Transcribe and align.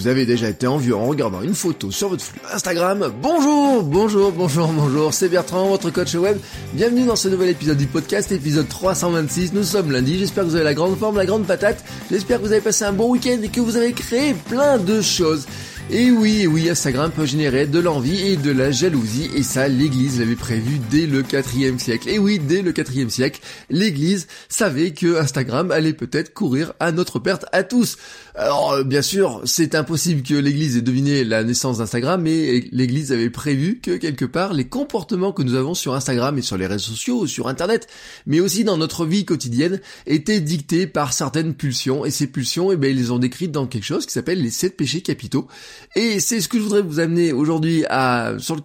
Vous 0.00 0.08
avez 0.08 0.24
déjà 0.24 0.48
été 0.48 0.66
envieux 0.66 0.96
en 0.96 1.04
regardant 1.04 1.42
une 1.42 1.54
photo 1.54 1.90
sur 1.90 2.08
votre 2.08 2.24
flux 2.24 2.40
Instagram. 2.54 3.12
Bonjour, 3.20 3.82
bonjour, 3.82 4.32
bonjour, 4.32 4.68
bonjour, 4.68 5.12
c'est 5.12 5.28
Bertrand, 5.28 5.68
votre 5.68 5.90
coach 5.90 6.14
web. 6.14 6.38
Bienvenue 6.72 7.04
dans 7.04 7.16
ce 7.16 7.28
nouvel 7.28 7.50
épisode 7.50 7.76
du 7.76 7.86
podcast, 7.86 8.32
épisode 8.32 8.66
326. 8.66 9.52
Nous 9.52 9.62
sommes 9.62 9.92
lundi, 9.92 10.18
j'espère 10.18 10.44
que 10.44 10.48
vous 10.48 10.54
avez 10.54 10.64
la 10.64 10.72
grande 10.72 10.96
forme, 10.96 11.18
la 11.18 11.26
grande 11.26 11.44
patate. 11.44 11.84
J'espère 12.10 12.38
que 12.38 12.46
vous 12.46 12.52
avez 12.52 12.62
passé 12.62 12.86
un 12.86 12.94
bon 12.94 13.10
week-end 13.10 13.36
et 13.42 13.48
que 13.50 13.60
vous 13.60 13.76
avez 13.76 13.92
créé 13.92 14.32
plein 14.32 14.78
de 14.78 15.02
choses. 15.02 15.46
Et 15.92 16.12
oui, 16.12 16.46
oui, 16.46 16.70
Instagram 16.70 17.10
peut 17.10 17.26
générer 17.26 17.66
de 17.66 17.80
l'envie 17.80 18.20
et 18.20 18.36
de 18.36 18.52
la 18.52 18.70
jalousie, 18.70 19.28
et 19.34 19.42
ça, 19.42 19.66
l'Église 19.66 20.20
l'avait 20.20 20.36
prévu 20.36 20.78
dès 20.88 21.04
le 21.06 21.24
4 21.24 21.80
siècle. 21.80 22.08
Et 22.08 22.20
oui, 22.20 22.38
dès 22.38 22.62
le 22.62 22.70
4 22.70 23.10
siècle, 23.10 23.40
l'Église 23.70 24.28
savait 24.48 24.92
que 24.92 25.18
Instagram 25.18 25.72
allait 25.72 25.92
peut-être 25.92 26.32
courir 26.32 26.74
à 26.78 26.92
notre 26.92 27.18
perte 27.18 27.46
à 27.50 27.64
tous. 27.64 27.96
Alors, 28.36 28.70
euh, 28.70 28.84
bien 28.84 29.02
sûr, 29.02 29.42
c'est 29.44 29.74
impossible 29.74 30.22
que 30.22 30.34
l'Église 30.34 30.76
ait 30.76 30.80
deviné 30.80 31.24
la 31.24 31.42
naissance 31.42 31.78
d'Instagram, 31.78 32.22
mais 32.22 32.64
l'Église 32.70 33.10
avait 33.10 33.28
prévu 33.28 33.80
que 33.82 33.96
quelque 33.96 34.24
part, 34.24 34.54
les 34.54 34.68
comportements 34.68 35.32
que 35.32 35.42
nous 35.42 35.54
avons 35.54 35.74
sur 35.74 35.94
Instagram 35.94 36.38
et 36.38 36.42
sur 36.42 36.56
les 36.56 36.68
réseaux 36.68 36.92
sociaux, 36.92 37.26
sur 37.26 37.48
Internet, 37.48 37.88
mais 38.26 38.38
aussi 38.38 38.62
dans 38.62 38.76
notre 38.76 39.06
vie 39.06 39.24
quotidienne, 39.24 39.80
étaient 40.06 40.40
dictés 40.40 40.86
par 40.86 41.12
certaines 41.12 41.54
pulsions, 41.54 42.04
et 42.04 42.12
ces 42.12 42.28
pulsions, 42.28 42.70
eh 42.70 42.76
bien, 42.76 42.90
ils 42.90 42.96
les 42.96 43.10
ont 43.10 43.18
décrites 43.18 43.50
dans 43.50 43.66
quelque 43.66 43.86
chose 43.86 44.06
qui 44.06 44.12
s'appelle 44.12 44.40
les 44.40 44.50
sept 44.50 44.76
péchés 44.76 45.00
capitaux. 45.00 45.48
Et 45.96 46.20
c'est 46.20 46.40
ce 46.40 46.48
que 46.48 46.58
je 46.58 46.62
voudrais 46.62 46.82
vous 46.82 47.00
amener 47.00 47.32
aujourd'hui 47.32 47.84
à, 47.88 48.34
sur, 48.38 48.62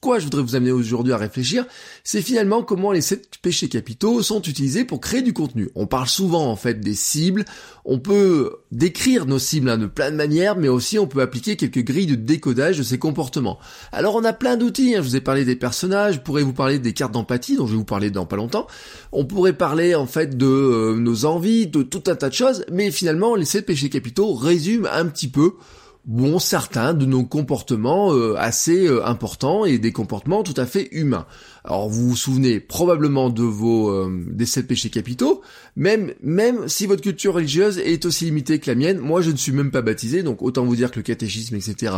quoi 0.00 0.18
je 0.18 0.24
voudrais 0.24 0.42
vous 0.42 0.56
amener 0.56 0.72
aujourd'hui 0.72 1.12
à 1.12 1.16
réfléchir, 1.16 1.64
c'est 2.04 2.22
finalement 2.22 2.62
comment 2.62 2.92
les 2.92 3.00
sept 3.00 3.38
péchés 3.40 3.68
capitaux 3.68 4.22
sont 4.22 4.42
utilisés 4.42 4.84
pour 4.84 5.00
créer 5.00 5.22
du 5.22 5.32
contenu. 5.32 5.70
On 5.74 5.86
parle 5.86 6.08
souvent 6.08 6.46
en 6.46 6.56
fait 6.56 6.80
des 6.80 6.94
cibles, 6.94 7.44
on 7.84 7.98
peut 7.98 8.56
décrire 8.72 9.26
nos 9.26 9.38
cibles 9.38 9.70
hein, 9.70 9.78
de 9.78 9.86
plein 9.86 10.10
de 10.10 10.16
manières, 10.16 10.56
mais 10.56 10.68
aussi 10.68 10.98
on 10.98 11.06
peut 11.06 11.22
appliquer 11.22 11.56
quelques 11.56 11.84
grilles 11.84 12.06
de 12.06 12.14
décodage 12.14 12.78
de 12.78 12.82
ces 12.82 12.98
comportements. 12.98 13.58
Alors 13.92 14.14
on 14.14 14.24
a 14.24 14.32
plein 14.32 14.56
d'outils, 14.56 14.94
hein. 14.94 15.02
je 15.02 15.08
vous 15.08 15.16
ai 15.16 15.20
parlé 15.20 15.44
des 15.44 15.56
personnages, 15.56 16.16
je 16.16 16.20
pourrais 16.20 16.42
vous 16.42 16.52
parler 16.52 16.78
des 16.78 16.92
cartes 16.92 17.12
d'empathie 17.12 17.56
dont 17.56 17.66
je 17.66 17.72
vais 17.72 17.78
vous 17.78 17.84
parler 17.84 18.10
dans 18.10 18.26
pas 18.26 18.36
longtemps, 18.36 18.66
on 19.12 19.24
pourrait 19.24 19.54
parler 19.54 19.94
en 19.94 20.06
fait 20.06 20.36
de 20.36 20.46
euh, 20.46 20.96
nos 20.96 21.24
envies, 21.24 21.66
de 21.66 21.82
tout 21.82 22.04
un 22.06 22.16
tas 22.16 22.28
de 22.28 22.34
choses, 22.34 22.64
mais 22.70 22.90
finalement 22.90 23.34
les 23.34 23.44
sept 23.46 23.64
péchés 23.64 23.88
capitaux 23.88 24.34
résument 24.34 24.88
un 24.92 25.06
petit 25.06 25.28
peu 25.28 25.54
bon 26.06 26.38
certains 26.38 26.94
de 26.94 27.04
nos 27.04 27.24
comportements 27.24 28.14
euh, 28.14 28.34
assez 28.38 28.86
euh, 28.86 29.04
importants 29.06 29.64
et 29.64 29.78
des 29.78 29.92
comportements 29.92 30.42
tout 30.42 30.54
à 30.56 30.66
fait 30.66 30.88
humains. 30.92 31.26
Alors 31.64 31.88
vous 31.88 32.08
vous 32.08 32.16
souvenez 32.16 32.58
probablement 32.58 33.28
de 33.28 33.42
vos 33.42 33.90
euh, 33.90 34.24
des 34.28 34.46
sept 34.46 34.66
péchés 34.66 34.90
capitaux, 34.90 35.42
même 35.76 36.14
même 36.22 36.68
si 36.68 36.86
votre 36.86 37.02
culture 37.02 37.34
religieuse 37.34 37.78
est 37.78 38.04
aussi 38.06 38.24
limitée 38.24 38.58
que 38.58 38.70
la 38.70 38.74
mienne, 38.74 38.98
moi 38.98 39.20
je 39.20 39.30
ne 39.30 39.36
suis 39.36 39.52
même 39.52 39.70
pas 39.70 39.82
baptisé, 39.82 40.22
donc 40.22 40.42
autant 40.42 40.64
vous 40.64 40.76
dire 40.76 40.90
que 40.90 40.96
le 40.96 41.02
catéchisme, 41.02 41.56
etc. 41.56 41.92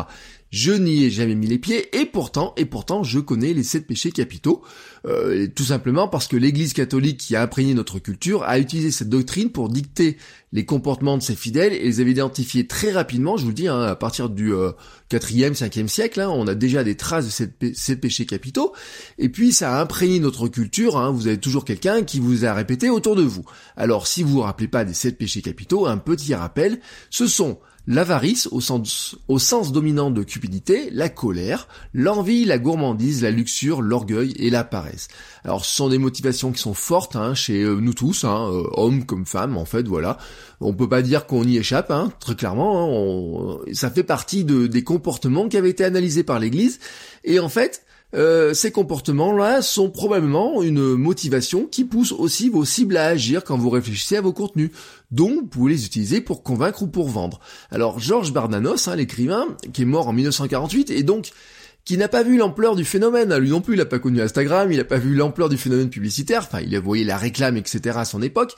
Je 0.53 0.73
n'y 0.73 1.05
ai 1.05 1.11
jamais 1.11 1.35
mis 1.35 1.47
les 1.47 1.59
pieds, 1.59 1.99
et 1.99 2.05
pourtant, 2.05 2.53
et 2.59 2.67
pourtant, 2.67 3.03
je 3.03 3.19
connais 3.21 3.55
les 3.55 3.63
sept 3.63 3.87
péchés 3.87 4.13
capitaux, 4.13 4.63
euh, 5.07 5.49
tout 5.49 5.65
simplement 5.65 6.09
parce 6.09 6.29
que 6.29 6.37
l'Église 6.37 6.75
catholique 6.75 7.17
qui 7.17 7.35
a 7.37 7.43
imprégné 7.43 7.73
notre 7.73 7.99
culture 7.99 8.43
a 8.43 8.59
utilisé 8.59 8.91
cette 8.91 9.09
doctrine 9.09 9.49
pour 9.49 9.71
dicter 9.71 10.19
les 10.53 10.67
comportements 10.67 11.17
de 11.17 11.23
ses 11.23 11.37
fidèles 11.37 11.73
et 11.73 11.85
les 11.85 12.01
avait 12.01 12.11
identifiés 12.11 12.67
très 12.67 12.93
rapidement, 12.93 13.39
je 13.39 13.45
vous 13.45 13.49
le 13.49 13.55
dis, 13.55 13.67
hein, 13.67 13.81
à 13.81 13.97
partir 13.97 14.29
du 14.29 14.53
euh, 14.53 14.73
4e, 15.11 15.55
5e 15.55 15.89
siècle, 15.89 16.21
hein, 16.21 16.29
on 16.29 16.47
a 16.47 16.55
déjà 16.55 16.85
des 16.85 16.99
traces 16.99 17.25
de 17.25 17.31
ces, 17.31 17.75
ces 17.75 17.97
péchés 17.97 18.27
capitaux, 18.27 18.75
et 19.17 19.31
puis 19.31 19.53
ça 19.53 19.79
a 19.79 19.81
imprégné 19.81 20.21
notre 20.21 20.49
culture, 20.49 20.99
hein, 20.99 21.13
vous 21.13 21.29
avez 21.29 21.39
toujours 21.39 21.65
quelqu'un 21.65 22.03
qui 22.03 22.21
vous 22.21 22.45
a 22.45 22.53
répété 22.53 22.91
autour 22.91 23.17
de 23.17 23.23
vous. 23.23 23.47
Alors 23.75 24.07
si 24.07 24.23
vous 24.23 24.33
vous 24.33 24.41
rappelez 24.41 24.69
pas 24.69 24.85
des 24.85 24.93
sept 24.93 25.17
péchés 25.17 25.41
capitaux, 25.41 25.87
un 25.87 25.97
petit 25.97 26.35
rappel, 26.35 26.79
ce 27.09 27.27
sont 27.27 27.59
l'avarice 27.87 28.49
au 28.53 28.61
sens, 28.61 29.73
dominant 29.73 30.11
de 30.11 30.23
cupidité, 30.23 30.89
la 30.91 31.09
colère, 31.09 31.69
l'envie, 31.93 32.45
la 32.45 32.59
gourmandise, 32.59 33.23
la 33.23 33.31
luxure, 33.31 33.83
l'orgueil 33.83 34.33
et 34.37 34.51
la 34.51 34.65
paresse. 34.65 35.09
Alors 35.45 35.65
ce 35.65 35.75
sont 35.75 35.89
des 35.89 35.99
motivations 35.99 36.53
qui 36.53 36.61
sont 36.61 36.75
fortes 36.75 37.17
hein, 37.17 37.35
chez 37.35 37.63
euh, 37.63 37.81
nous 37.81 37.95
tous, 37.95 38.25
hein, 38.25 38.49
euh, 38.53 38.65
hommes 38.73 39.05
comme 39.05 39.27
femmes 39.27 39.57
en 39.57 39.65
fait, 39.65 39.87
voilà. 39.89 40.19
On 40.61 40.75
peut 40.75 40.89
pas 40.89 41.03
dire 41.03 41.27
qu'on 41.27 41.43
y 41.43 41.57
échappe, 41.57 41.91
hein, 41.91 42.13
très 42.21 42.37
clairement. 42.37 43.59
ça 43.73 43.91
fait 43.91 44.05
partie 44.05 44.45
de, 44.45 44.67
des 44.69 44.85
comportements 44.85 45.49
qui 45.49 45.57
avaient 45.57 45.71
été 45.71 45.85
analysés 45.85 46.23
par 46.23 46.39
l'Église 46.39 46.79
et 47.25 47.41
en 47.41 47.49
fait 47.49 47.85
euh, 48.15 48.53
ces 48.53 48.71
comportements-là 48.71 49.63
sont 49.63 49.91
probablement 49.91 50.63
une 50.63 50.95
motivation 50.95 51.67
qui 51.67 51.85
pousse 51.85 52.13
aussi 52.13 52.49
vos 52.49 52.65
cibles 52.65 52.97
à 52.97 53.07
agir 53.07 53.45
quand 53.45 53.57
vous 53.57 53.71
réfléchissez 53.71 54.17
à 54.17 54.21
vos 54.21 54.33
contenus. 54.33 54.71
Donc, 55.11 55.33
vous 55.33 55.47
pouvez 55.47 55.73
les 55.73 55.87
utiliser 55.87 56.21
pour 56.21 56.43
convaincre 56.43 56.83
ou 56.83 56.87
pour 56.87 57.09
vendre. 57.09 57.41
Alors, 57.71 57.99
Georges 57.99 58.33
Barnanos, 58.33 58.89
hein, 58.89 58.97
l'écrivain, 58.97 59.47
qui 59.73 59.83
est 59.83 59.87
mort 59.87 60.09
en 60.09 60.13
1948, 60.13 60.91
et 60.91 61.03
donc 61.03 61.33
qui 61.85 61.97
n'a 61.97 62.09
pas 62.09 62.23
vu 62.23 62.37
l'ampleur 62.37 62.77
du 62.77 62.85
phénomène. 62.85 63.37
Lui 63.37 63.51
non 63.51 63.61
plus, 63.61 63.75
il 63.75 63.79
n'a 63.79 63.85
pas 63.85 63.99
connu 63.99 64.21
Instagram, 64.21 64.71
il 64.71 64.79
n'a 64.79 64.85
pas 64.85 64.99
vu 64.99 65.15
l'ampleur 65.15 65.49
du 65.49 65.57
phénomène 65.57 65.91
publicitaire, 65.91 66.47
enfin, 66.47 66.61
il 66.61 66.75
a 66.77 66.81
voyé 66.81 67.05
la 67.05 67.17
réclame, 67.17 67.57
etc. 67.57 67.99
à 67.99 68.05
son 68.05 68.23
époque, 68.23 68.55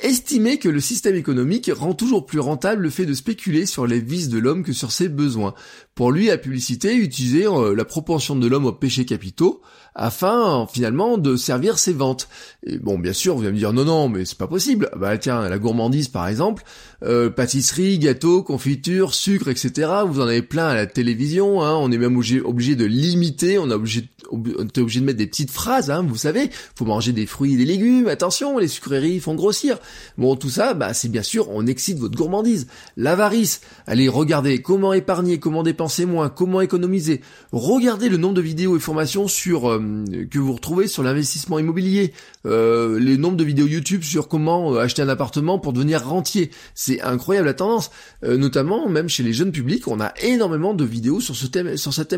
estimait 0.00 0.58
que 0.58 0.68
le 0.68 0.80
système 0.80 1.14
économique 1.14 1.70
rend 1.72 1.94
toujours 1.94 2.26
plus 2.26 2.40
rentable 2.40 2.82
le 2.82 2.90
fait 2.90 3.06
de 3.06 3.14
spéculer 3.14 3.64
sur 3.64 3.86
les 3.86 4.00
vices 4.00 4.28
de 4.28 4.38
l'homme 4.38 4.64
que 4.64 4.72
sur 4.72 4.90
ses 4.90 5.08
besoins. 5.08 5.54
Pour 5.94 6.10
lui, 6.10 6.26
la 6.26 6.38
publicité 6.38 6.96
utilisait 6.96 7.46
euh, 7.46 7.74
la 7.76 7.84
propension 7.84 8.34
de 8.34 8.46
l'homme 8.48 8.66
aux 8.66 8.72
péchés 8.72 9.04
capitaux 9.04 9.62
afin 9.94 10.66
finalement 10.66 11.18
de 11.18 11.36
servir 11.36 11.78
ses 11.78 11.92
ventes. 11.92 12.28
Et 12.64 12.78
bon, 12.78 12.98
bien 12.98 13.12
sûr, 13.12 13.36
vous 13.36 13.42
allez 13.42 13.52
me 13.52 13.58
dire 13.58 13.72
non, 13.72 13.84
non, 13.84 14.08
mais 14.08 14.24
c'est 14.24 14.38
pas 14.38 14.48
possible. 14.48 14.90
Bah 14.96 15.16
tiens, 15.18 15.48
la 15.48 15.58
gourmandise 15.58 16.08
par 16.08 16.26
exemple, 16.26 16.64
euh, 17.04 17.30
pâtisserie, 17.30 17.98
gâteau, 18.00 18.42
confiture, 18.42 19.14
sucre, 19.14 19.48
etc. 19.48 19.88
Vous 20.06 20.20
en 20.20 20.26
avez 20.26 20.42
plein 20.42 20.66
à 20.66 20.74
la 20.74 20.86
télévision. 20.86 21.62
Hein. 21.62 21.76
On 21.76 21.92
est 21.92 21.98
même 21.98 22.16
obligé, 22.16 22.40
de 22.74 22.84
limiter. 22.84 23.58
On 23.58 23.70
est 23.70 23.74
obligé, 23.74 24.08
est 24.32 24.78
obligé 24.78 25.00
de 25.00 25.04
mettre 25.04 25.18
des 25.18 25.26
petites 25.26 25.50
phrases. 25.50 25.90
Hein, 25.90 26.04
vous 26.08 26.16
savez, 26.16 26.50
faut 26.74 26.84
manger 26.84 27.12
des 27.12 27.26
fruits 27.26 27.54
et 27.54 27.56
des 27.56 27.64
légumes. 27.64 28.08
Attention, 28.08 28.58
les 28.58 28.68
sucreries 28.68 29.20
font 29.20 29.34
grossir. 29.34 29.78
Bon, 30.18 30.36
tout 30.36 30.50
ça, 30.50 30.74
bah, 30.74 30.94
c'est 30.94 31.08
bien 31.08 31.22
sûr, 31.22 31.50
on 31.50 31.66
excite 31.66 31.98
votre 31.98 32.16
gourmandise. 32.16 32.66
L'avarice, 32.96 33.60
allez, 33.86 34.08
regardez 34.08 34.62
comment 34.62 34.92
épargner, 34.92 35.38
comment 35.38 35.62
dépenser 35.62 36.06
moins, 36.06 36.28
comment 36.28 36.60
économiser. 36.60 37.20
Regardez 37.52 38.08
le 38.08 38.16
nombre 38.16 38.34
de 38.34 38.40
vidéos 38.40 38.76
et 38.76 38.80
formations 38.80 39.28
sur 39.28 39.70
euh, 39.70 40.04
que 40.30 40.38
vous 40.38 40.52
retrouvez 40.52 40.86
sur 40.86 41.02
l'investissement 41.02 41.58
immobilier, 41.58 42.12
euh, 42.46 42.98
les 42.98 43.16
nombres 43.16 43.36
de 43.36 43.44
vidéos 43.44 43.66
YouTube 43.66 44.02
sur 44.02 44.28
comment 44.28 44.74
euh, 44.74 44.78
acheter 44.78 45.02
un 45.02 45.08
appartement 45.08 45.58
pour 45.58 45.72
devenir 45.72 46.06
rentier. 46.06 46.50
C'est 46.74 47.00
incroyable 47.02 47.46
la 47.46 47.54
tendance. 47.54 47.90
notamment, 48.22 48.88
même 48.88 49.08
chez 49.08 49.22
les 49.22 49.32
jeunes 49.32 49.52
publics, 49.52 49.88
on 49.88 50.00
a 50.00 50.12
énormément 50.22 50.74
de 50.74 50.84
vidéos 50.84 51.20
sur 51.20 51.36
ce 51.36 51.46
thème, 51.46 51.76
sur 51.76 51.92
cette 51.92 52.12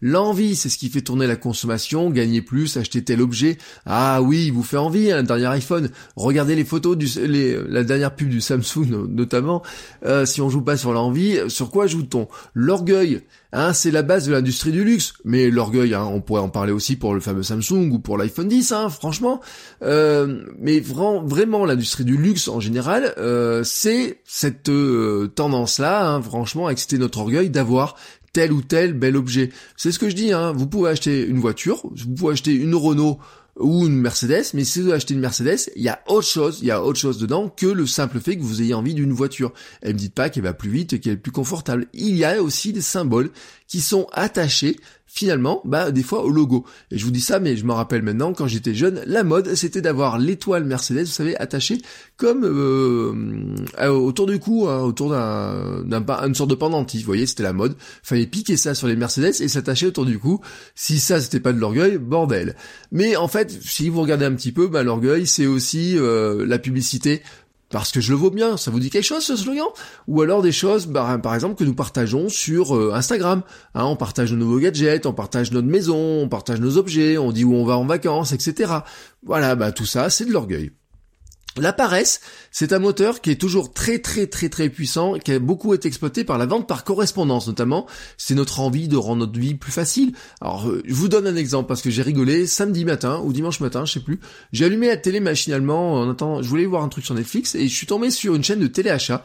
L'envie, 0.00 0.56
c'est 0.56 0.68
ce 0.68 0.78
qui 0.78 0.88
fait 0.88 1.02
tourner 1.02 1.26
la 1.26 1.36
consommation, 1.36 2.10
gagner 2.10 2.42
plus, 2.42 2.76
acheter 2.76 3.02
tel 3.02 3.20
objet. 3.20 3.58
Ah 3.86 4.22
oui, 4.22 4.46
il 4.46 4.52
vous 4.52 4.62
fait 4.62 4.76
envie, 4.76 5.10
hein, 5.10 5.22
dernier 5.22 5.46
iPhone. 5.46 5.90
Regardez 6.16 6.54
les 6.54 6.64
photos 6.64 6.96
du 6.96 7.08
la 7.68 7.84
dernière 7.84 8.14
pub 8.14 8.28
du 8.28 8.40
Samsung 8.40 9.04
notamment, 9.08 9.62
euh, 10.04 10.26
si 10.26 10.40
on 10.40 10.50
joue 10.50 10.62
pas 10.62 10.76
sur 10.76 10.92
l'envie, 10.92 11.38
sur 11.48 11.70
quoi 11.70 11.86
joue-t-on? 11.86 12.28
L'orgueil, 12.54 13.22
hein, 13.52 13.72
c'est 13.72 13.90
la 13.90 14.02
base 14.02 14.26
de 14.26 14.32
l'industrie 14.32 14.72
du 14.72 14.84
luxe, 14.84 15.14
mais 15.24 15.50
l'orgueil, 15.50 15.94
hein, 15.94 16.04
on 16.04 16.20
pourrait 16.20 16.40
en 16.40 16.48
parler 16.48 16.72
aussi 16.72 16.96
pour 16.96 17.14
le 17.14 17.20
fameux 17.20 17.42
Samsung 17.42 17.90
ou 17.92 17.98
pour 17.98 18.18
l'iPhone 18.18 18.48
10, 18.48 18.72
hein, 18.72 18.88
franchement. 18.88 19.40
Euh, 19.82 20.44
mais 20.58 20.80
vraiment, 20.80 21.22
vraiment 21.22 21.64
l'industrie 21.64 22.04
du 22.04 22.16
luxe 22.16 22.48
en 22.48 22.60
général, 22.60 23.14
euh, 23.18 23.62
c'est 23.64 24.20
cette 24.24 24.70
tendance-là, 25.34 26.08
hein, 26.08 26.22
franchement, 26.22 26.66
à 26.66 26.72
exciter 26.72 26.98
notre 26.98 27.18
orgueil 27.18 27.50
d'avoir 27.50 27.96
tel 28.34 28.52
ou 28.52 28.60
tel 28.60 28.92
bel 28.92 29.16
objet. 29.16 29.50
C'est 29.78 29.92
ce 29.92 29.98
que 29.98 30.10
je 30.10 30.14
dis, 30.14 30.32
hein. 30.32 30.52
vous 30.52 30.66
pouvez 30.66 30.90
acheter 30.90 31.24
une 31.24 31.38
voiture, 31.38 31.82
vous 31.84 32.14
pouvez 32.14 32.34
acheter 32.34 32.52
une 32.52 32.74
Renault 32.74 33.18
ou 33.58 33.86
une 33.86 33.96
Mercedes, 33.96 34.46
mais 34.52 34.64
si 34.64 34.80
vous 34.80 34.90
achetez 34.90 35.14
une 35.14 35.20
Mercedes, 35.20 35.70
il 35.76 35.82
y 35.82 35.88
a 35.88 36.00
autre 36.08 36.26
chose, 36.26 36.58
il 36.60 36.66
y 36.66 36.70
a 36.72 36.82
autre 36.82 36.98
chose 36.98 37.18
dedans 37.18 37.48
que 37.48 37.66
le 37.66 37.86
simple 37.86 38.18
fait 38.18 38.36
que 38.36 38.42
vous 38.42 38.60
ayez 38.60 38.74
envie 38.74 38.94
d'une 38.94 39.12
voiture. 39.12 39.52
Et 39.82 39.92
me 39.92 39.98
dites 39.98 40.14
pas 40.14 40.28
qu'elle 40.28 40.42
va 40.42 40.54
plus 40.54 40.70
vite 40.70 41.00
qu'elle 41.00 41.12
est 41.12 41.16
plus 41.16 41.32
confortable. 41.32 41.86
Il 41.94 42.16
y 42.16 42.24
a 42.24 42.42
aussi 42.42 42.72
des 42.72 42.80
symboles 42.80 43.30
qui 43.68 43.80
sont 43.80 44.08
attachés 44.12 44.76
finalement, 45.14 45.62
bah 45.64 45.92
des 45.92 46.02
fois 46.02 46.24
au 46.24 46.28
logo. 46.28 46.64
Et 46.90 46.98
je 46.98 47.04
vous 47.04 47.12
dis 47.12 47.20
ça, 47.20 47.38
mais 47.38 47.56
je 47.56 47.64
me 47.64 47.72
rappelle 47.72 48.02
maintenant, 48.02 48.32
quand 48.32 48.48
j'étais 48.48 48.74
jeune, 48.74 49.00
la 49.06 49.22
mode, 49.22 49.54
c'était 49.54 49.80
d'avoir 49.80 50.18
l'étoile 50.18 50.64
Mercedes, 50.64 51.04
vous 51.04 51.06
savez, 51.06 51.36
attachée 51.36 51.80
comme 52.16 52.42
euh, 52.44 53.88
autour 53.88 54.26
du 54.26 54.40
cou, 54.40 54.66
hein, 54.68 54.80
autour 54.80 55.10
d'un, 55.10 55.84
d'un 55.84 56.34
sorte 56.34 56.50
de 56.50 56.56
pendentif. 56.56 57.02
Vous 57.02 57.06
voyez, 57.06 57.26
c'était 57.26 57.44
la 57.44 57.52
mode. 57.52 57.76
Fallait 58.02 58.26
piquer 58.26 58.56
ça 58.56 58.74
sur 58.74 58.88
les 58.88 58.96
Mercedes 58.96 59.40
et 59.40 59.46
s'attacher 59.46 59.86
autour 59.86 60.04
du 60.04 60.18
cou. 60.18 60.40
Si 60.74 60.98
ça, 60.98 61.20
c'était 61.20 61.40
pas 61.40 61.52
de 61.52 61.60
l'orgueil, 61.60 61.98
bordel. 61.98 62.56
Mais 62.90 63.14
en 63.14 63.28
fait, 63.28 63.56
si 63.62 63.88
vous 63.88 64.02
regardez 64.02 64.24
un 64.24 64.34
petit 64.34 64.52
peu, 64.52 64.66
bah 64.66 64.82
l'orgueil, 64.82 65.28
c'est 65.28 65.46
aussi 65.46 65.96
euh, 65.96 66.44
la 66.44 66.58
publicité 66.58 67.22
parce 67.74 67.90
que 67.90 68.00
je 68.00 68.12
le 68.12 68.16
vaux 68.16 68.30
bien, 68.30 68.56
ça 68.56 68.70
vous 68.70 68.78
dit 68.78 68.88
quelque 68.88 69.02
chose 69.02 69.24
ce 69.24 69.34
slogan? 69.34 69.66
Ou 70.06 70.22
alors 70.22 70.42
des 70.42 70.52
choses, 70.52 70.86
bah, 70.86 71.18
par 71.20 71.34
exemple, 71.34 71.56
que 71.56 71.64
nous 71.64 71.74
partageons 71.74 72.28
sur 72.28 72.76
euh, 72.76 72.92
Instagram. 72.94 73.42
Hein, 73.74 73.86
on 73.86 73.96
partage 73.96 74.30
nos 74.32 74.38
nouveaux 74.38 74.60
gadgets, 74.60 75.06
on 75.06 75.12
partage 75.12 75.50
notre 75.50 75.66
maison, 75.66 75.96
on 76.22 76.28
partage 76.28 76.60
nos 76.60 76.76
objets, 76.76 77.18
on 77.18 77.32
dit 77.32 77.42
où 77.42 77.52
on 77.52 77.64
va 77.64 77.76
en 77.76 77.84
vacances, 77.84 78.30
etc. 78.30 78.74
Voilà, 79.24 79.56
bah 79.56 79.72
tout 79.72 79.86
ça, 79.86 80.08
c'est 80.08 80.24
de 80.24 80.30
l'orgueil. 80.30 80.70
La 81.56 81.72
paresse, 81.72 82.20
c'est 82.50 82.72
un 82.72 82.80
moteur 82.80 83.20
qui 83.20 83.30
est 83.30 83.40
toujours 83.40 83.72
très 83.72 84.00
très 84.00 84.26
très 84.26 84.48
très 84.48 84.68
puissant, 84.68 85.14
qui 85.20 85.30
a 85.30 85.38
beaucoup 85.38 85.72
été 85.72 85.86
exploité 85.86 86.24
par 86.24 86.36
la 86.36 86.46
vente 86.46 86.66
par 86.66 86.82
correspondance 86.82 87.46
notamment. 87.46 87.86
C'est 88.18 88.34
notre 88.34 88.58
envie 88.58 88.88
de 88.88 88.96
rendre 88.96 89.26
notre 89.26 89.38
vie 89.38 89.54
plus 89.54 89.70
facile. 89.70 90.14
Alors 90.40 90.68
euh, 90.68 90.82
je 90.84 90.94
vous 90.94 91.06
donne 91.06 91.28
un 91.28 91.36
exemple 91.36 91.68
parce 91.68 91.80
que 91.80 91.90
j'ai 91.90 92.02
rigolé 92.02 92.48
samedi 92.48 92.84
matin 92.84 93.20
ou 93.24 93.32
dimanche 93.32 93.60
matin, 93.60 93.84
je 93.84 93.92
sais 93.92 94.00
plus. 94.00 94.18
J'ai 94.52 94.64
allumé 94.64 94.88
la 94.88 94.96
télé 94.96 95.20
machinalement 95.20 95.94
en 95.94 96.10
attendant, 96.10 96.42
je 96.42 96.48
voulais 96.48 96.66
voir 96.66 96.82
un 96.82 96.88
truc 96.88 97.04
sur 97.04 97.14
Netflix 97.14 97.54
et 97.54 97.68
je 97.68 97.74
suis 97.74 97.86
tombé 97.86 98.10
sur 98.10 98.34
une 98.34 98.42
chaîne 98.42 98.58
de 98.58 98.66
téléachat 98.66 99.22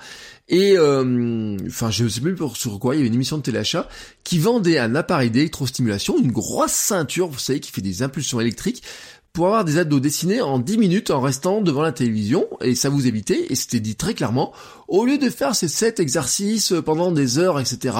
et 0.49 0.77
euh, 0.77 1.57
enfin 1.67 1.89
je 1.89 2.07
sais 2.07 2.21
plus 2.21 2.35
sur 2.53 2.79
quoi, 2.79 2.95
il 2.95 2.97
y 2.97 3.01
avait 3.01 3.07
une 3.07 3.15
émission 3.15 3.37
de 3.37 3.43
téléachat 3.43 3.87
qui 4.23 4.37
vendait 4.37 4.77
un 4.77 4.93
appareil 4.93 5.31
d'électrostimulation, 5.31 6.19
une 6.19 6.31
grosse 6.31 6.73
ceinture, 6.73 7.27
vous 7.27 7.39
savez, 7.39 7.59
qui 7.59 7.71
fait 7.71 7.81
des 7.81 8.03
impulsions 8.03 8.39
électriques 8.39 8.83
avoir 9.45 9.65
des 9.65 9.77
ados 9.77 10.01
dessinés 10.01 10.41
en 10.41 10.59
10 10.59 10.77
minutes 10.77 11.11
en 11.11 11.21
restant 11.21 11.61
devant 11.61 11.81
la 11.81 11.91
télévision 11.91 12.47
et 12.61 12.75
ça 12.75 12.89
vous 12.89 13.07
évitait 13.07 13.47
et 13.49 13.55
c'était 13.55 13.79
dit 13.79 13.95
très 13.95 14.13
clairement 14.13 14.53
au 14.87 15.05
lieu 15.05 15.17
de 15.17 15.29
faire 15.29 15.55
ces 15.55 15.67
7 15.67 15.99
exercices 15.99 16.73
pendant 16.85 17.11
des 17.11 17.37
heures 17.37 17.59
etc 17.59 17.97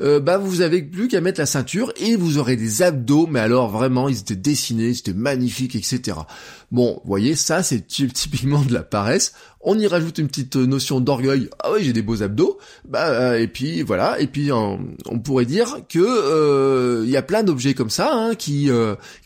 euh, 0.00 0.20
bah 0.20 0.38
vous 0.38 0.60
avez 0.60 0.82
plus 0.82 1.08
qu'à 1.08 1.20
mettre 1.20 1.40
la 1.40 1.46
ceinture 1.46 1.92
et 1.96 2.16
vous 2.16 2.38
aurez 2.38 2.56
des 2.56 2.82
abdos 2.82 3.26
mais 3.26 3.40
alors 3.40 3.70
vraiment 3.70 4.08
ils 4.08 4.20
étaient 4.20 4.36
dessinés 4.36 4.94
c'était 4.94 5.12
magnifique 5.12 5.74
etc 5.76 6.18
bon 6.70 7.00
vous 7.04 7.08
voyez 7.08 7.36
ça 7.36 7.62
c'est 7.62 7.86
typiquement 7.86 8.62
de 8.62 8.72
la 8.72 8.82
paresse 8.82 9.32
on 9.66 9.78
y 9.78 9.86
rajoute 9.86 10.16
une 10.18 10.28
petite 10.28 10.56
notion 10.56 11.00
d'orgueil. 11.00 11.50
Ah 11.62 11.70
oui 11.74 11.80
j'ai 11.82 11.92
des 11.92 12.00
beaux 12.00 12.22
abdos. 12.22 12.58
Bah 12.88 13.08
euh, 13.08 13.38
et 13.38 13.48
puis 13.48 13.82
voilà. 13.82 14.18
Et 14.20 14.26
puis 14.26 14.50
on, 14.52 14.78
pourrait 15.22 15.44
dire 15.44 15.80
que 15.88 15.98
euh, 15.98 17.02
il 17.04 17.10
y 17.10 17.16
a 17.16 17.22
plein 17.22 17.42
d'objets 17.42 17.74
comme 17.74 17.90
ça 17.90 18.14
hein, 18.14 18.34
qui 18.34 18.70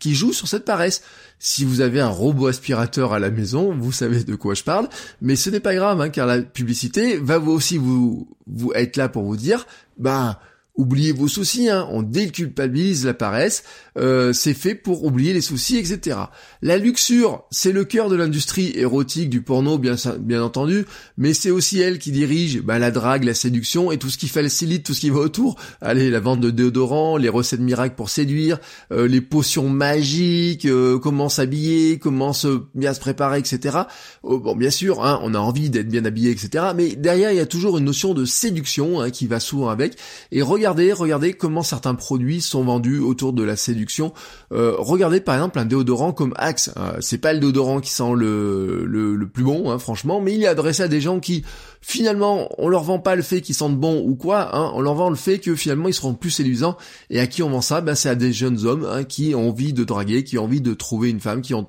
qui 0.01 0.15
jouent 0.15 0.33
sur 0.33 0.49
cette 0.49 0.65
paresse. 0.65 1.03
Si 1.43 1.65
vous 1.65 1.81
avez 1.81 2.01
un 2.01 2.09
robot 2.09 2.49
aspirateur 2.49 3.15
à 3.15 3.19
la 3.19 3.31
maison, 3.31 3.75
vous 3.75 3.93
savez 3.93 4.25
de 4.25 4.35
quoi 4.35 4.53
je 4.53 4.63
parle, 4.63 4.91
mais 5.23 5.37
ce 5.37 5.49
n'est 5.49 5.61
pas 5.61 5.75
grave, 5.75 5.99
hein, 5.99 6.11
car 6.11 6.27
la 6.27 6.43
publicité 6.43 7.17
va 7.17 7.41
aussi 7.41 7.79
vous, 7.79 8.29
vous 8.47 8.73
être 8.75 8.99
là 8.99 9.09
pour 9.09 9.23
vous 9.23 9.39
dire, 9.39 9.67
bah, 9.97 10.39
oubliez 10.81 11.12
vos 11.12 11.29
soucis, 11.29 11.69
hein, 11.69 11.87
on 11.91 12.03
déculpabilise 12.03 13.05
la 13.05 13.15
paresse, 13.15 13.62
euh, 13.99 14.32
c'est 14.32 14.55
fait 14.55 14.75
pour 14.75 15.05
oublier 15.05 15.32
les 15.32 15.41
soucis, 15.41 15.77
etc. 15.77 16.17
La 16.62 16.79
luxure, 16.79 17.44
c'est 17.50 17.73
le 17.73 17.85
cœur 17.85 18.09
de 18.09 18.17
l'industrie 18.17 18.73
érotique 18.75 19.29
du 19.29 19.43
porno, 19.43 19.79
bien, 19.79 19.97
bien 20.19 20.43
entendu, 20.43 20.87
mais 21.19 21.35
c'est 21.35 21.50
aussi 21.50 21.81
elle 21.81 21.99
qui 21.99 22.12
dirige 22.12 22.62
bah, 22.62 22.79
la 22.79 22.91
drague, 22.91 23.25
la 23.25 23.35
séduction 23.35 23.93
et 23.93 23.99
tout 23.99 24.09
ce 24.09 24.17
qui 24.17 24.29
facilite, 24.29 24.85
tout 24.85 24.94
ce 24.94 25.00
qui 25.00 25.11
va 25.11 25.21
autour. 25.21 25.56
Allez, 25.81 26.11
la 26.11 26.21
vente 26.21 26.41
de 26.41 26.50
déodorants, 26.50 27.17
les 27.17 27.29
recettes 27.29 27.61
miracles 27.61 27.94
pour 27.94 28.09
séduire, 28.09 28.59
euh, 28.93 29.06
les 29.06 29.21
potions 29.21 29.69
magiques, 29.69 30.65
euh, 30.65 30.99
comment 30.99 31.29
s'habiller, 31.29 31.99
comment 31.99 32.33
se 32.33 32.62
bien 32.75 32.94
se 32.94 33.00
préparer, 33.00 33.38
etc. 33.38 33.79
Oh, 34.23 34.38
bon, 34.38 34.56
bien 34.56 34.71
sûr, 34.71 35.05
hein, 35.05 35.21
on 35.23 35.35
a 35.35 35.38
envie 35.38 35.69
d'être 35.69 35.88
bien 35.88 36.05
habillé, 36.05 36.31
etc. 36.31 36.65
Mais 36.75 36.97
derrière, 36.97 37.33
il 37.33 37.37
y 37.37 37.41
a 37.41 37.47
toujours 37.47 37.76
une 37.76 37.85
notion 37.85 38.15
de 38.15 38.25
séduction 38.25 39.00
hein, 39.00 39.11
qui 39.11 39.26
va 39.26 39.41
souvent 39.41 39.69
avec. 39.69 39.97
Et 40.33 40.43
regardez 40.71 41.35
comment 41.35 41.63
certains 41.63 41.95
produits 41.95 42.41
sont 42.41 42.65
vendus 42.65 42.99
autour 42.99 43.33
de 43.33 43.43
la 43.43 43.57
séduction. 43.57 44.13
Euh, 44.53 44.75
regardez 44.79 45.21
par 45.21 45.35
exemple 45.35 45.59
un 45.59 45.65
déodorant 45.65 46.13
comme 46.13 46.33
Axe. 46.37 46.71
Euh, 46.77 46.97
c'est 47.01 47.19
pas 47.19 47.33
le 47.33 47.41
déodorant 47.41 47.81
qui 47.81 47.91
sent 47.91 48.13
le, 48.17 48.85
le, 48.87 49.29
plus 49.29 49.45
bon, 49.45 49.71
hein, 49.71 49.79
franchement, 49.79 50.21
mais 50.21 50.35
il 50.35 50.43
est 50.43 50.49
adressé 50.49 50.83
à 50.83 50.89
des 50.89 51.01
gens 51.01 51.21
qui 51.21 51.45
finalement 51.81 52.49
on 52.59 52.69
leur 52.69 52.83
vend 52.83 52.99
pas 52.99 53.17
le 53.17 53.23
fait 53.23 53.41
qu'ils 53.41 53.55
sentent 53.55 53.79
bon 53.79 54.03
ou 54.05 54.15
quoi, 54.15 54.57
hein, 54.57 54.71
on 54.75 54.81
leur 54.81 54.95
vend 54.95 55.11
le 55.11 55.17
fait 55.17 55.39
que 55.39 55.55
finalement 55.55 55.89
ils 55.89 55.95
seront 55.95 56.15
plus 56.15 56.31
séduisants. 56.31 56.77
Et 57.11 57.21
à 57.21 57.27
qui 57.27 57.43
on 57.43 57.51
vend 57.51 57.61
ça? 57.61 57.81
Ben 57.81 57.95
c'est 57.95 58.09
à 58.09 58.15
des 58.15 58.33
jeunes 58.33 58.67
hommes 58.67 58.87
hein, 58.91 59.05
qui 59.05 59.35
ont 59.35 59.49
envie 59.49 59.73
de 59.73 59.85
draguer, 59.85 60.25
qui 60.25 60.39
ont 60.39 60.45
envie 60.45 60.61
de 60.61 60.75
trouver 60.75 61.11
une 61.11 61.21
femme, 61.21 61.43
qui 61.43 61.55
ont 61.55 61.69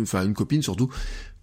enfin 0.00 0.24
une 0.24 0.34
copine 0.34 0.62
surtout, 0.62 0.88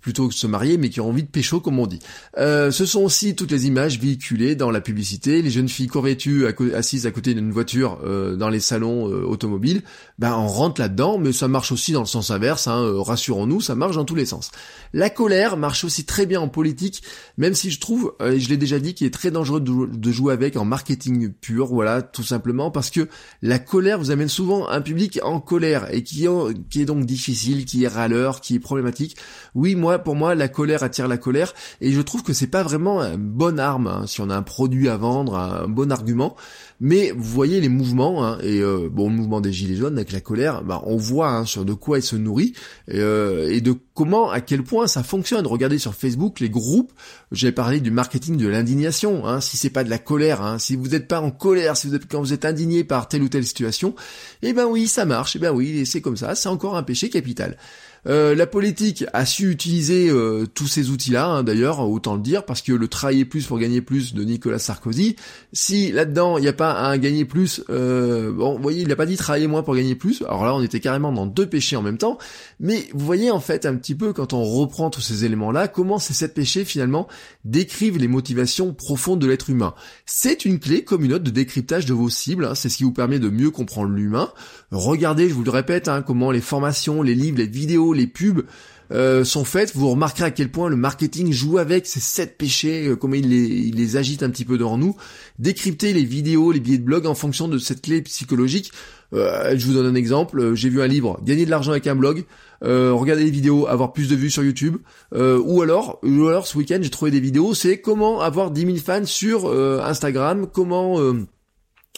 plutôt 0.10 0.28
que 0.28 0.34
se 0.34 0.48
marier, 0.48 0.80
mais 0.80 0.90
qui 0.90 1.02
ont 1.02 1.10
envie 1.10 1.22
de 1.22 1.28
pécho, 1.28 1.60
comme 1.60 1.78
on 1.78 1.86
dit. 1.86 2.00
Euh, 2.40 2.72
ce 2.72 2.88
sont 2.88 3.02
aussi 3.04 3.36
toutes 3.36 3.52
les 3.52 3.68
images 3.68 4.00
véhiculées 4.00 4.56
dans 4.56 4.72
la 4.72 4.82
publicité, 4.82 5.44
les 5.44 5.52
jeunes 5.52 5.70
filles 5.70 5.86
corvêtues 5.86 6.48
assises 6.74 7.06
à 7.06 7.12
côté 7.12 7.36
d'une 7.36 7.52
voiture 7.52 8.00
euh, 8.04 8.36
dans 8.36 8.50
les 8.50 8.60
salons 8.60 9.08
euh, 9.08 9.22
automobiles, 9.22 9.84
ben 10.18 10.36
on 10.36 10.48
rentre 10.48 10.82
là-dedans, 10.82 11.20
mais 11.20 11.32
ça 11.32 11.48
marche 11.48 11.72
aussi 11.72 11.92
dans 11.92 12.00
le 12.00 12.08
sens 12.08 12.32
inverse, 12.32 12.68
hein, 12.68 12.92
rassurons-nous, 12.96 13.62
ça 13.62 13.76
marche 13.76 13.98
dans 13.98 14.04
tous 14.04 14.16
les 14.16 14.26
sens. 14.26 14.50
La 14.94 15.12
colère 15.12 15.58
marche 15.58 15.84
aussi 15.84 16.06
très 16.06 16.26
bien 16.26 16.42
en 16.42 16.48
politique, 16.48 17.04
même 17.38 17.54
si 17.54 17.70
je 17.70 17.80
trouve, 17.80 18.16
et 18.26 18.40
je 18.40 18.50
l'ai 18.50 18.58
déjà 18.58 18.80
dit, 18.80 18.96
qu'il 18.96 19.06
est 19.06 19.14
très 19.14 19.30
dangereux 19.30 19.62
de, 19.62 20.12
jouer 20.12 20.34
avec 20.34 20.58
en 20.58 20.66
marketing 20.66 21.32
pur, 21.32 21.68
voilà, 21.68 22.02
tout 22.02 22.24
simplement, 22.24 22.72
parce 22.72 22.90
que 22.90 23.08
la 23.44 23.60
colère 23.60 24.00
vous 24.00 24.10
amène 24.10 24.28
souvent 24.28 24.68
un 24.70 24.82
public 24.82 25.20
en 25.22 25.40
colère, 25.40 25.94
et 25.94 26.02
qui, 26.02 26.26
qui 26.72 26.82
est 26.82 26.86
donc 26.86 27.06
difficile, 27.06 27.66
qui 27.66 27.84
est 27.84 27.88
râleur, 27.88 28.42
qui 28.42 28.56
est 28.56 28.60
problématique. 28.60 29.16
Oui, 29.54 29.76
moi, 29.76 29.99
pour 30.00 30.16
moi, 30.16 30.36
la 30.36 30.48
colère 30.48 30.84
attire 30.84 31.08
la 31.08 31.18
colère, 31.18 31.54
et 31.82 31.92
je 31.92 32.02
trouve 32.02 32.24
que 32.24 32.34
c'est 32.34 32.48
pas 32.48 32.64
vraiment 32.64 33.02
une 33.02 33.18
bonne 33.18 33.60
arme 33.60 33.88
hein, 33.88 34.04
si 34.08 34.22
on 34.22 34.30
a 34.30 34.36
un 34.36 34.44
produit 34.44 34.90
à 34.90 34.98
vendre, 34.98 35.36
un 35.36 35.68
bon 35.68 35.92
argument. 35.92 36.36
Mais 36.82 37.12
vous 37.12 37.24
voyez 37.24 37.60
les 37.60 37.68
mouvements, 37.68 38.26
hein, 38.26 38.38
et 38.42 38.62
euh, 38.62 38.88
bon, 38.90 39.10
le 39.10 39.16
mouvement 39.16 39.42
des 39.42 39.52
gilets 39.52 39.76
jaunes 39.76 39.98
avec 39.98 40.14
la 40.14 40.22
colère, 40.22 40.64
bah, 40.64 40.82
on 40.86 40.96
voit 40.96 41.30
hein, 41.30 41.46
sur 41.46 41.66
de 41.66 41.74
quoi 41.74 42.00
il 42.00 42.04
se 42.04 42.16
nourrit 42.16 42.54
euh, 42.94 43.50
et 43.50 43.60
de 43.60 43.76
comment, 43.94 44.32
à 44.32 44.40
quel 44.40 44.64
point 44.64 44.88
ça 44.88 45.04
fonctionne. 45.04 45.46
Regardez 45.46 45.78
sur 45.78 45.94
Facebook 45.94 46.40
les 46.40 46.50
groupes. 46.50 46.94
J'ai 47.34 47.52
parlé 47.52 47.82
du 47.82 47.92
marketing 47.92 48.38
de 48.38 48.48
l'indignation. 48.48 49.28
Hein, 49.28 49.42
si 49.42 49.58
c'est 49.58 49.70
pas 49.70 49.84
de 49.84 49.90
la 49.90 49.98
colère, 49.98 50.42
hein, 50.42 50.58
si 50.58 50.78
vous 50.78 50.88
n'êtes 50.88 51.10
pas 51.10 51.20
en 51.20 51.32
colère, 51.32 51.76
si 51.76 51.88
vous 51.88 51.96
êtes 51.96 52.10
quand 52.10 52.22
vous 52.22 52.32
êtes 52.32 52.46
indigné 52.46 52.86
par 52.86 53.10
telle 53.10 53.24
ou 53.24 53.30
telle 53.30 53.46
situation, 53.46 53.94
eh 54.42 54.54
ben 54.54 54.66
oui, 54.66 54.88
ça 54.88 55.04
marche. 55.04 55.36
Eh 55.36 55.40
ben 55.40 55.52
oui, 55.52 55.86
c'est 55.86 56.00
comme 56.00 56.16
ça. 56.16 56.34
C'est 56.34 56.48
encore 56.48 56.78
un 56.78 56.84
péché 56.84 57.10
capital. 57.10 57.58
Euh, 58.08 58.36
la 58.36 58.48
politique 58.48 59.06
a 59.14 59.26
su 59.26 59.52
utiliser 59.52 60.10
euh, 60.10 60.46
tous 60.54 60.68
ces 60.68 60.90
outils-là, 60.90 61.28
hein, 61.28 61.44
d'ailleurs, 61.44 61.80
autant 61.80 62.16
le 62.16 62.22
dire, 62.22 62.46
parce 62.46 62.62
que 62.62 62.72
le 62.72 62.88
travailler 62.88 63.26
plus 63.26 63.46
pour 63.46 63.60
gagner 63.60 63.82
plus 63.82 64.14
de 64.14 64.24
Nicolas 64.24 64.60
Sarkozy, 64.60 65.16
si 65.54 65.92
là-dedans 65.92 66.38
il 66.38 66.42
n'y 66.42 66.48
a 66.48 66.54
pas 66.54 66.80
un 66.80 66.98
gagner 66.98 67.26
plus, 67.26 67.64
euh, 67.70 68.32
bon, 68.32 68.56
vous 68.56 68.62
voyez, 68.62 68.82
il 68.82 68.88
n'a 68.88 68.96
pas 68.96 69.06
dit 69.06 69.18
travailler 69.18 69.48
moins 69.48 69.64
pour 69.64 69.76
gagner 69.76 69.96
plus, 69.96 70.22
alors 70.24 70.46
là 70.46 70.56
on 70.56 70.62
était 70.62 70.80
carrément 70.80 71.12
dans 71.12 71.26
deux 71.26 71.48
péchés 71.48 71.76
en 71.76 71.82
même 71.82 71.98
temps, 71.98 72.18
mais 72.60 72.88
vous 72.94 73.06
voyez 73.06 73.32
en 73.32 73.40
fait 73.40 73.66
un 73.66 73.76
petit 73.76 73.96
peu 73.96 74.14
quand 74.14 74.34
on 74.34 74.44
reprend 74.44 74.90
tous 74.90 75.02
ces 75.02 75.26
éléments-là, 75.26 75.68
comment 75.68 76.00
ces 76.00 76.14
sept 76.14 76.34
péchés 76.34 76.66
finalement 76.66 77.08
décrivent 77.46 77.98
les 77.98 78.08
motivations 78.08 78.74
profondes 78.74 79.20
de 79.20 79.28
l'être 79.28 79.50
humain. 79.50 79.74
C'est 80.06 80.46
une 80.46 80.60
clé 80.60 80.84
comme 80.84 81.04
une 81.04 81.14
autre 81.14 81.24
de 81.24 81.32
décryptage 81.32 81.86
de 81.86 81.94
vos 81.94 82.10
cibles, 82.10 82.46
hein, 82.46 82.56
c'est 82.56 82.70
ce 82.70 82.78
qui 82.78 82.84
vous 82.84 82.94
permet 82.94 83.20
de 83.20 83.30
mieux 83.30 83.52
comprendre 83.52 83.94
l'humain. 83.94 84.30
Regardez, 84.72 85.30
je 85.30 85.34
vous 85.34 85.44
le 85.44 85.52
répète, 85.52 85.88
hein, 85.88 86.02
comment 86.02 86.32
les 86.32 86.42
formations, 86.42 87.02
les 87.02 87.16
livres, 87.16 87.38
les 87.38 87.48
vidéos, 87.48 87.89
les 87.94 88.08
pubs 88.08 88.44
euh, 88.92 89.24
sont 89.24 89.46
faites, 89.46 89.76
vous 89.76 89.90
remarquerez 89.90 90.26
à 90.26 90.32
quel 90.32 90.50
point 90.50 90.68
le 90.68 90.76
marketing 90.76 91.32
joue 91.32 91.60
avec 91.60 91.86
ces 91.86 92.00
sept 92.00 92.38
péchés, 92.38 92.88
euh, 92.88 92.96
comment 92.96 93.14
il 93.14 93.30
les, 93.30 93.72
les 93.72 93.98
agite 93.98 94.24
un 94.24 94.30
petit 94.30 94.46
peu 94.46 94.58
devant 94.58 94.78
nous. 94.78 94.96
Décrypter 95.38 95.94
les 95.94 96.04
vidéos, 96.04 96.52
les 96.52 96.60
billets 96.60 96.80
de 96.80 96.84
blog 96.84 97.06
en 97.06 97.14
fonction 97.14 97.48
de 97.48 97.60
cette 97.60 97.82
clé 97.82 98.02
psychologique. 98.02 98.72
Euh, 99.14 99.56
je 99.58 99.66
vous 99.66 99.74
donne 99.74 99.86
un 99.86 99.96
exemple. 99.96 100.56
J'ai 100.56 100.70
vu 100.70 100.82
un 100.82 100.88
livre, 100.88 101.20
gagner 101.24 101.46
de 101.46 101.52
l'argent 101.52 101.72
avec 101.72 101.86
un 101.86 101.96
blog. 101.96 102.26
regarder 102.62 103.26
des 103.26 103.32
vidéos, 103.32 103.68
avoir 103.68 103.94
plus 103.94 104.10
de 104.10 104.16
vues 104.16 104.32
sur 104.32 104.44
YouTube. 104.44 104.78
ou 105.14 105.62
alors, 105.62 106.00
ou 106.04 106.28
alors 106.28 106.48
ce 106.48 106.58
week-end 106.58 106.80
j'ai 106.82 106.90
trouvé 106.90 107.12
des 107.12 107.20
vidéos, 107.20 107.54
c'est 107.54 107.80
comment 107.80 108.22
avoir 108.22 108.52
10 108.52 108.66
000 108.66 108.78
fans 108.78 109.06
sur 109.06 109.52
Instagram, 109.84 110.48
comment 110.52 111.00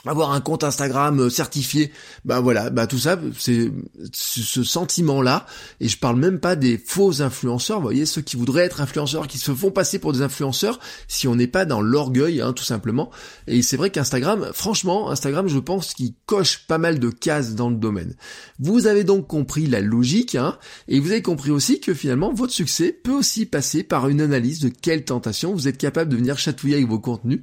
avoir 0.05 0.31
un 0.31 0.41
compte 0.41 0.63
Instagram 0.63 1.19
euh, 1.19 1.29
certifié, 1.29 1.91
bah 2.25 2.39
voilà, 2.39 2.69
bah 2.69 2.87
tout 2.87 2.97
ça, 2.97 3.19
c'est 3.37 3.71
ce 4.13 4.63
sentiment-là, 4.63 5.45
et 5.79 5.87
je 5.87 5.97
parle 5.97 6.17
même 6.17 6.39
pas 6.39 6.55
des 6.55 6.77
faux 6.77 7.21
influenceurs, 7.21 7.77
vous 7.77 7.83
voyez, 7.83 8.05
ceux 8.05 8.21
qui 8.21 8.35
voudraient 8.35 8.63
être 8.63 8.81
influenceurs, 8.81 9.27
qui 9.27 9.37
se 9.37 9.53
font 9.53 9.71
passer 9.71 9.99
pour 9.99 10.13
des 10.13 10.21
influenceurs, 10.21 10.79
si 11.07 11.27
on 11.27 11.35
n'est 11.35 11.47
pas 11.47 11.65
dans 11.65 11.81
l'orgueil, 11.81 12.41
hein, 12.41 12.53
tout 12.53 12.63
simplement. 12.63 13.11
Et 13.47 13.61
c'est 13.61 13.77
vrai 13.77 13.89
qu'Instagram, 13.89 14.49
franchement, 14.53 15.11
Instagram, 15.11 15.47
je 15.47 15.59
pense 15.59 15.93
qu'il 15.93 16.13
coche 16.25 16.65
pas 16.67 16.77
mal 16.77 16.99
de 16.99 17.09
cases 17.09 17.55
dans 17.55 17.69
le 17.69 17.75
domaine. 17.75 18.15
Vous 18.59 18.87
avez 18.87 19.03
donc 19.03 19.27
compris 19.27 19.67
la 19.67 19.81
logique, 19.81 20.35
hein, 20.35 20.57
et 20.87 20.99
vous 20.99 21.11
avez 21.11 21.21
compris 21.21 21.51
aussi 21.51 21.79
que 21.79 21.93
finalement, 21.93 22.33
votre 22.33 22.53
succès 22.53 22.91
peut 22.91 23.11
aussi 23.11 23.45
passer 23.45 23.83
par 23.83 24.07
une 24.07 24.21
analyse 24.21 24.59
de 24.59 24.69
quelle 24.69 25.05
tentation 25.05 25.53
vous 25.53 25.67
êtes 25.67 25.77
capable 25.77 26.11
de 26.11 26.17
venir 26.17 26.37
chatouiller 26.37 26.75
avec 26.75 26.87
vos 26.87 26.99
contenus, 26.99 27.41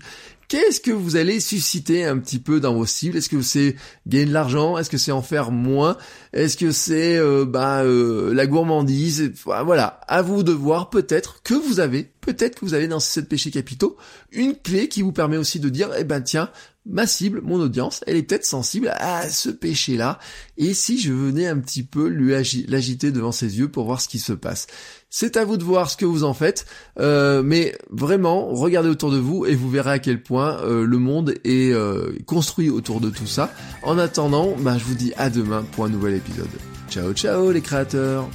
Qu'est-ce 0.48 0.80
que 0.80 0.90
vous 0.90 1.16
allez 1.16 1.40
susciter 1.40 2.06
un 2.06 2.16
petit 2.16 2.38
peu 2.38 2.58
dans 2.58 2.72
vos 2.72 2.86
cibles? 2.86 3.18
Est-ce 3.18 3.28
que 3.28 3.42
c'est 3.42 3.76
gagner 4.06 4.24
de 4.24 4.32
l'argent? 4.32 4.78
Est-ce 4.78 4.88
que 4.88 4.96
c'est 4.96 5.12
en 5.12 5.20
faire 5.20 5.50
moins? 5.50 5.98
Est-ce 6.32 6.56
que 6.56 6.72
c'est 6.72 7.18
euh, 7.18 7.44
bah, 7.44 7.82
euh, 7.82 8.32
la 8.32 8.46
gourmandise? 8.46 9.30
Voilà, 9.44 10.00
à 10.08 10.22
vous 10.22 10.42
de 10.42 10.52
voir 10.52 10.88
peut-être 10.88 11.42
que 11.42 11.52
vous 11.52 11.80
avez, 11.80 12.10
peut-être 12.22 12.58
que 12.58 12.64
vous 12.64 12.72
avez 12.72 12.88
dans 12.88 12.98
ces 12.98 13.20
sept 13.20 13.28
péchés 13.28 13.50
capitaux, 13.50 13.98
une 14.32 14.56
clé 14.56 14.88
qui 14.88 15.02
vous 15.02 15.12
permet 15.12 15.36
aussi 15.36 15.60
de 15.60 15.68
dire, 15.68 15.90
eh 15.98 16.04
ben 16.04 16.22
tiens, 16.22 16.48
ma 16.88 17.06
cible, 17.06 17.40
mon 17.42 17.60
audience, 17.60 18.02
elle 18.06 18.16
est 18.16 18.22
peut-être 18.22 18.46
sensible 18.46 18.92
à 18.96 19.28
ce 19.28 19.50
péché-là, 19.50 20.18
et 20.56 20.74
si 20.74 20.98
je 20.98 21.12
venais 21.12 21.46
un 21.46 21.58
petit 21.58 21.82
peu 21.82 22.08
l'agiter 22.08 23.12
devant 23.12 23.32
ses 23.32 23.58
yeux 23.58 23.68
pour 23.68 23.84
voir 23.84 24.00
ce 24.00 24.08
qui 24.08 24.18
se 24.18 24.32
passe. 24.32 24.66
C'est 25.10 25.36
à 25.36 25.44
vous 25.44 25.56
de 25.56 25.64
voir 25.64 25.90
ce 25.90 25.96
que 25.96 26.04
vous 26.04 26.24
en 26.24 26.34
faites, 26.34 26.66
euh, 26.98 27.42
mais 27.42 27.76
vraiment, 27.90 28.48
regardez 28.48 28.88
autour 28.88 29.10
de 29.10 29.18
vous 29.18 29.46
et 29.46 29.54
vous 29.54 29.70
verrez 29.70 29.92
à 29.92 29.98
quel 29.98 30.22
point 30.22 30.58
euh, 30.62 30.84
le 30.84 30.98
monde 30.98 31.34
est 31.44 31.72
euh, 31.72 32.12
construit 32.26 32.70
autour 32.70 33.00
de 33.00 33.10
tout 33.10 33.26
ça. 33.26 33.52
En 33.82 33.98
attendant, 33.98 34.54
bah, 34.58 34.76
je 34.78 34.84
vous 34.84 34.94
dis 34.94 35.12
à 35.16 35.30
demain 35.30 35.64
pour 35.72 35.84
un 35.84 35.88
nouvel 35.88 36.14
épisode. 36.14 36.48
Ciao 36.90 37.12
ciao 37.12 37.52
les 37.52 37.60
créateurs 37.60 38.28